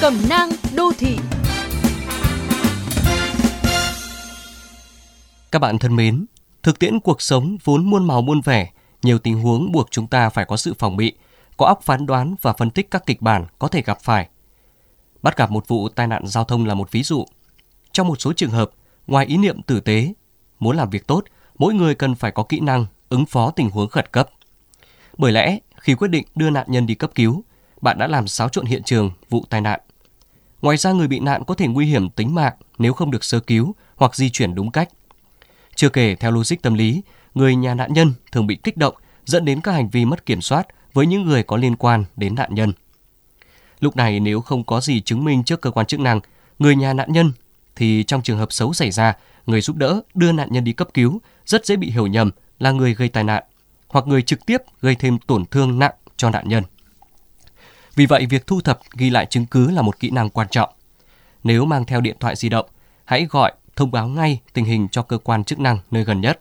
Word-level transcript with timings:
Cẩm 0.00 0.14
nang 0.28 0.50
đô 0.76 0.92
thị 0.98 1.16
Các 5.52 5.58
bạn 5.58 5.78
thân 5.78 5.96
mến, 5.96 6.26
thực 6.62 6.78
tiễn 6.78 7.00
cuộc 7.00 7.22
sống 7.22 7.56
vốn 7.64 7.90
muôn 7.90 8.06
màu 8.06 8.22
muôn 8.22 8.40
vẻ, 8.40 8.70
nhiều 9.02 9.18
tình 9.18 9.40
huống 9.40 9.72
buộc 9.72 9.90
chúng 9.90 10.06
ta 10.06 10.28
phải 10.28 10.44
có 10.44 10.56
sự 10.56 10.74
phòng 10.78 10.96
bị, 10.96 11.12
có 11.56 11.66
óc 11.66 11.82
phán 11.82 12.06
đoán 12.06 12.34
và 12.42 12.52
phân 12.52 12.70
tích 12.70 12.90
các 12.90 13.06
kịch 13.06 13.22
bản 13.22 13.46
có 13.58 13.68
thể 13.68 13.82
gặp 13.82 13.98
phải. 14.02 14.28
Bắt 15.22 15.36
gặp 15.36 15.50
một 15.50 15.68
vụ 15.68 15.88
tai 15.88 16.06
nạn 16.06 16.26
giao 16.26 16.44
thông 16.44 16.66
là 16.66 16.74
một 16.74 16.92
ví 16.92 17.02
dụ. 17.02 17.24
Trong 17.92 18.08
một 18.08 18.20
số 18.20 18.32
trường 18.32 18.50
hợp, 18.50 18.70
ngoài 19.06 19.26
ý 19.26 19.36
niệm 19.36 19.62
tử 19.62 19.80
tế, 19.80 20.12
muốn 20.58 20.76
làm 20.76 20.90
việc 20.90 21.06
tốt, 21.06 21.24
mỗi 21.58 21.74
người 21.74 21.94
cần 21.94 22.14
phải 22.14 22.30
có 22.30 22.42
kỹ 22.42 22.60
năng 22.60 22.86
ứng 23.08 23.26
phó 23.26 23.50
tình 23.50 23.70
huống 23.70 23.88
khẩn 23.88 24.06
cấp. 24.12 24.28
Bởi 25.18 25.32
lẽ, 25.32 25.58
khi 25.76 25.94
quyết 25.94 26.08
định 26.08 26.26
đưa 26.34 26.50
nạn 26.50 26.66
nhân 26.68 26.86
đi 26.86 26.94
cấp 26.94 27.10
cứu, 27.14 27.44
bạn 27.80 27.98
đã 27.98 28.06
làm 28.06 28.28
xáo 28.28 28.48
trộn 28.48 28.66
hiện 28.66 28.82
trường 28.82 29.10
vụ 29.30 29.44
tai 29.50 29.60
nạn. 29.60 29.80
Ngoài 30.62 30.76
ra 30.76 30.92
người 30.92 31.08
bị 31.08 31.18
nạn 31.20 31.44
có 31.44 31.54
thể 31.54 31.66
nguy 31.66 31.86
hiểm 31.86 32.10
tính 32.10 32.34
mạng 32.34 32.54
nếu 32.78 32.92
không 32.92 33.10
được 33.10 33.24
sơ 33.24 33.40
cứu 33.40 33.74
hoặc 33.96 34.16
di 34.16 34.30
chuyển 34.30 34.54
đúng 34.54 34.70
cách. 34.70 34.88
Chưa 35.74 35.88
kể 35.88 36.14
theo 36.14 36.30
logic 36.30 36.62
tâm 36.62 36.74
lý, 36.74 37.02
người 37.34 37.56
nhà 37.56 37.74
nạn 37.74 37.92
nhân 37.92 38.12
thường 38.32 38.46
bị 38.46 38.56
kích 38.56 38.76
động 38.76 38.94
dẫn 39.24 39.44
đến 39.44 39.60
các 39.60 39.72
hành 39.72 39.88
vi 39.88 40.04
mất 40.04 40.26
kiểm 40.26 40.40
soát 40.40 40.66
với 40.92 41.06
những 41.06 41.24
người 41.24 41.42
có 41.42 41.56
liên 41.56 41.76
quan 41.76 42.04
đến 42.16 42.34
nạn 42.34 42.54
nhân. 42.54 42.72
Lúc 43.80 43.96
này 43.96 44.20
nếu 44.20 44.40
không 44.40 44.64
có 44.64 44.80
gì 44.80 45.00
chứng 45.00 45.24
minh 45.24 45.44
trước 45.44 45.60
cơ 45.60 45.70
quan 45.70 45.86
chức 45.86 46.00
năng, 46.00 46.20
người 46.58 46.76
nhà 46.76 46.92
nạn 46.92 47.12
nhân 47.12 47.32
thì 47.76 48.04
trong 48.04 48.22
trường 48.22 48.38
hợp 48.38 48.52
xấu 48.52 48.72
xảy 48.72 48.90
ra, 48.90 49.14
người 49.46 49.60
giúp 49.60 49.76
đỡ 49.76 50.00
đưa 50.14 50.32
nạn 50.32 50.48
nhân 50.50 50.64
đi 50.64 50.72
cấp 50.72 50.88
cứu 50.94 51.20
rất 51.46 51.66
dễ 51.66 51.76
bị 51.76 51.90
hiểu 51.90 52.06
nhầm 52.06 52.30
là 52.58 52.70
người 52.70 52.94
gây 52.94 53.08
tai 53.08 53.24
nạn 53.24 53.44
hoặc 53.88 54.06
người 54.06 54.22
trực 54.22 54.46
tiếp 54.46 54.62
gây 54.80 54.94
thêm 54.94 55.18
tổn 55.18 55.44
thương 55.46 55.78
nặng 55.78 55.94
cho 56.16 56.30
nạn 56.30 56.48
nhân. 56.48 56.64
Vì 57.98 58.06
vậy, 58.06 58.26
việc 58.26 58.46
thu 58.46 58.60
thập 58.60 58.80
ghi 58.96 59.10
lại 59.10 59.26
chứng 59.26 59.46
cứ 59.46 59.70
là 59.70 59.82
một 59.82 60.00
kỹ 60.00 60.10
năng 60.10 60.30
quan 60.30 60.48
trọng. 60.50 60.70
Nếu 61.44 61.64
mang 61.64 61.84
theo 61.84 62.00
điện 62.00 62.16
thoại 62.20 62.36
di 62.36 62.48
động, 62.48 62.66
hãy 63.04 63.26
gọi 63.30 63.52
thông 63.76 63.90
báo 63.90 64.08
ngay 64.08 64.40
tình 64.52 64.64
hình 64.64 64.88
cho 64.88 65.02
cơ 65.02 65.18
quan 65.18 65.44
chức 65.44 65.58
năng 65.58 65.78
nơi 65.90 66.04
gần 66.04 66.20
nhất. 66.20 66.40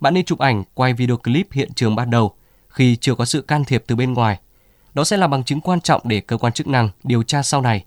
Bạn 0.00 0.14
nên 0.14 0.24
chụp 0.24 0.38
ảnh, 0.38 0.64
quay 0.74 0.94
video 0.94 1.16
clip 1.16 1.52
hiện 1.52 1.72
trường 1.74 1.96
ban 1.96 2.10
đầu 2.10 2.34
khi 2.68 2.96
chưa 2.96 3.14
có 3.14 3.24
sự 3.24 3.42
can 3.42 3.64
thiệp 3.64 3.84
từ 3.86 3.96
bên 3.96 4.12
ngoài. 4.12 4.38
Đó 4.94 5.04
sẽ 5.04 5.16
là 5.16 5.26
bằng 5.26 5.44
chứng 5.44 5.60
quan 5.60 5.80
trọng 5.80 6.00
để 6.04 6.20
cơ 6.20 6.36
quan 6.36 6.52
chức 6.52 6.66
năng 6.66 6.90
điều 7.04 7.22
tra 7.22 7.42
sau 7.42 7.60
này. 7.60 7.84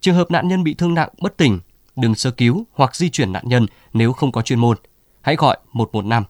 Trường 0.00 0.16
hợp 0.16 0.30
nạn 0.30 0.48
nhân 0.48 0.64
bị 0.64 0.74
thương 0.74 0.94
nặng, 0.94 1.08
bất 1.18 1.36
tỉnh, 1.36 1.60
đừng 1.96 2.14
sơ 2.14 2.30
cứu 2.30 2.64
hoặc 2.72 2.96
di 2.96 3.10
chuyển 3.10 3.32
nạn 3.32 3.42
nhân 3.46 3.66
nếu 3.92 4.12
không 4.12 4.32
có 4.32 4.42
chuyên 4.42 4.58
môn. 4.58 4.76
Hãy 5.20 5.36
gọi 5.36 5.56
115. 5.72 6.24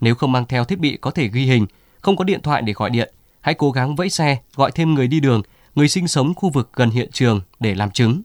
Nếu 0.00 0.14
không 0.14 0.32
mang 0.32 0.46
theo 0.46 0.64
thiết 0.64 0.78
bị 0.78 0.96
có 0.96 1.10
thể 1.10 1.28
ghi 1.28 1.44
hình, 1.44 1.66
không 2.00 2.16
có 2.16 2.24
điện 2.24 2.42
thoại 2.42 2.62
để 2.62 2.72
gọi 2.72 2.90
điện, 2.90 3.14
hãy 3.40 3.54
cố 3.54 3.70
gắng 3.70 3.96
vẫy 3.96 4.10
xe, 4.10 4.38
gọi 4.56 4.72
thêm 4.72 4.94
người 4.94 5.08
đi 5.08 5.20
đường, 5.20 5.42
người 5.74 5.88
sinh 5.88 6.08
sống 6.08 6.34
khu 6.34 6.50
vực 6.50 6.70
gần 6.72 6.90
hiện 6.90 7.10
trường 7.12 7.40
để 7.60 7.74
làm 7.74 7.90
chứng. 7.90 8.22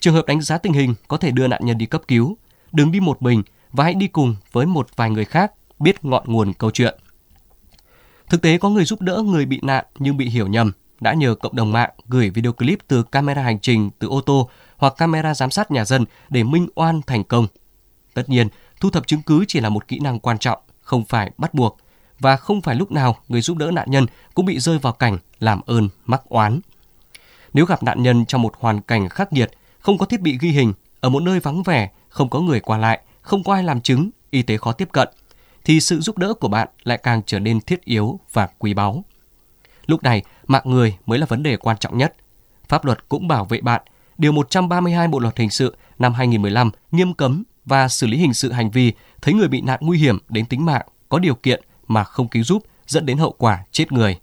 Trường 0.00 0.14
hợp 0.14 0.26
đánh 0.26 0.40
giá 0.40 0.58
tình 0.58 0.72
hình 0.72 0.94
có 1.08 1.16
thể 1.16 1.30
đưa 1.30 1.46
nạn 1.46 1.60
nhân 1.64 1.78
đi 1.78 1.86
cấp 1.86 2.02
cứu, 2.08 2.36
đừng 2.72 2.92
đi 2.92 3.00
một 3.00 3.22
mình 3.22 3.42
và 3.72 3.84
hãy 3.84 3.94
đi 3.94 4.06
cùng 4.06 4.36
với 4.52 4.66
một 4.66 4.88
vài 4.96 5.10
người 5.10 5.24
khác 5.24 5.52
biết 5.78 6.04
ngọn 6.04 6.22
nguồn 6.26 6.52
câu 6.52 6.70
chuyện. 6.70 6.98
Thực 8.28 8.42
tế 8.42 8.58
có 8.58 8.68
người 8.68 8.84
giúp 8.84 9.00
đỡ 9.00 9.22
người 9.26 9.46
bị 9.46 9.60
nạn 9.62 9.84
nhưng 9.98 10.16
bị 10.16 10.28
hiểu 10.28 10.46
nhầm, 10.46 10.72
đã 11.00 11.12
nhờ 11.12 11.34
cộng 11.34 11.56
đồng 11.56 11.72
mạng 11.72 11.90
gửi 12.08 12.30
video 12.30 12.52
clip 12.52 12.78
từ 12.88 13.02
camera 13.02 13.42
hành 13.42 13.60
trình 13.60 13.90
từ 13.98 14.08
ô 14.08 14.20
tô 14.20 14.50
hoặc 14.76 14.94
camera 14.96 15.34
giám 15.34 15.50
sát 15.50 15.70
nhà 15.70 15.84
dân 15.84 16.04
để 16.28 16.42
minh 16.42 16.68
oan 16.74 17.00
thành 17.06 17.24
công. 17.24 17.46
Tất 18.14 18.28
nhiên, 18.28 18.48
thu 18.80 18.90
thập 18.90 19.06
chứng 19.06 19.22
cứ 19.22 19.44
chỉ 19.48 19.60
là 19.60 19.68
một 19.68 19.88
kỹ 19.88 19.98
năng 19.98 20.20
quan 20.20 20.38
trọng, 20.38 20.58
không 20.80 21.04
phải 21.04 21.30
bắt 21.38 21.54
buộc 21.54 21.78
và 22.18 22.36
không 22.36 22.60
phải 22.60 22.74
lúc 22.74 22.92
nào 22.92 23.16
người 23.28 23.40
giúp 23.40 23.56
đỡ 23.56 23.70
nạn 23.70 23.90
nhân 23.90 24.06
cũng 24.34 24.46
bị 24.46 24.58
rơi 24.58 24.78
vào 24.78 24.92
cảnh 24.92 25.18
làm 25.40 25.60
ơn 25.66 25.88
mắc 26.06 26.22
oán. 26.28 26.60
Nếu 27.54 27.64
gặp 27.64 27.82
nạn 27.82 28.02
nhân 28.02 28.26
trong 28.26 28.42
một 28.42 28.54
hoàn 28.58 28.80
cảnh 28.80 29.08
khắc 29.08 29.32
nghiệt, 29.32 29.50
không 29.78 29.98
có 29.98 30.06
thiết 30.06 30.20
bị 30.20 30.38
ghi 30.40 30.50
hình, 30.50 30.72
ở 31.00 31.08
một 31.08 31.22
nơi 31.22 31.40
vắng 31.40 31.62
vẻ, 31.62 31.90
không 32.08 32.28
có 32.28 32.40
người 32.40 32.60
qua 32.60 32.78
lại, 32.78 33.00
không 33.22 33.44
có 33.44 33.54
ai 33.54 33.62
làm 33.62 33.80
chứng, 33.80 34.10
y 34.30 34.42
tế 34.42 34.56
khó 34.56 34.72
tiếp 34.72 34.88
cận, 34.92 35.08
thì 35.64 35.80
sự 35.80 36.00
giúp 36.00 36.18
đỡ 36.18 36.34
của 36.34 36.48
bạn 36.48 36.68
lại 36.84 36.98
càng 37.02 37.22
trở 37.26 37.38
nên 37.38 37.60
thiết 37.60 37.84
yếu 37.84 38.20
và 38.32 38.48
quý 38.58 38.74
báu. 38.74 39.04
Lúc 39.86 40.02
này, 40.02 40.22
mạng 40.46 40.62
người 40.64 40.96
mới 41.06 41.18
là 41.18 41.26
vấn 41.26 41.42
đề 41.42 41.56
quan 41.56 41.76
trọng 41.78 41.98
nhất. 41.98 42.14
Pháp 42.68 42.84
luật 42.84 43.08
cũng 43.08 43.28
bảo 43.28 43.44
vệ 43.44 43.60
bạn. 43.60 43.82
Điều 44.18 44.32
132 44.32 45.08
Bộ 45.08 45.18
Luật 45.18 45.38
Hình 45.38 45.50
sự 45.50 45.76
năm 45.98 46.14
2015 46.14 46.70
nghiêm 46.90 47.14
cấm 47.14 47.44
và 47.64 47.88
xử 47.88 48.06
lý 48.06 48.16
hình 48.16 48.34
sự 48.34 48.52
hành 48.52 48.70
vi 48.70 48.92
thấy 49.22 49.34
người 49.34 49.48
bị 49.48 49.60
nạn 49.60 49.78
nguy 49.82 49.98
hiểm 49.98 50.18
đến 50.28 50.46
tính 50.46 50.64
mạng 50.64 50.86
có 51.08 51.18
điều 51.18 51.34
kiện 51.34 51.62
mà 51.88 52.04
không 52.04 52.28
cứu 52.28 52.44
giúp 52.44 52.62
dẫn 52.86 53.06
đến 53.06 53.18
hậu 53.18 53.34
quả 53.38 53.64
chết 53.72 53.92
người. 53.92 54.18